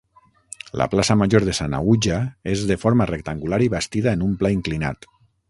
[0.81, 2.17] La plaça Major de Sanaüja
[2.55, 5.11] és de forma rectangular i bastida en un pla inclinat.